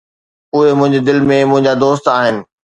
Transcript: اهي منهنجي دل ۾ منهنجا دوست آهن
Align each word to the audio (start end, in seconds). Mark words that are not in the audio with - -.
اهي 0.55 0.71
منهنجي 0.79 0.99
دل 1.07 1.17
۾ 1.31 1.39
منهنجا 1.51 1.73
دوست 1.83 2.05
آهن 2.17 2.35